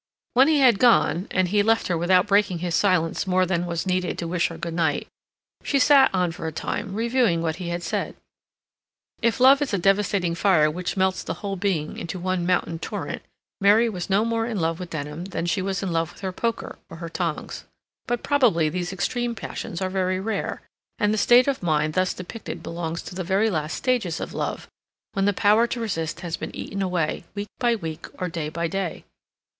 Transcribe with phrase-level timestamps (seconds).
[0.33, 3.85] When he had gone, and he left her without breaking his silence more than was
[3.85, 5.07] needed to wish her good night,
[5.61, 8.15] she sat on for a time, reviewing what he had said.
[9.21, 13.21] If love is a devastating fire which melts the whole being into one mountain torrent,
[13.59, 16.31] Mary was no more in love with Denham than she was in love with her
[16.31, 17.65] poker or her tongs.
[18.07, 20.63] But probably these extreme passions are very rare,
[20.97, 24.67] and the state of mind thus depicted belongs to the very last stages of love,
[25.13, 28.67] when the power to resist has been eaten away, week by week or day by
[28.67, 29.03] day.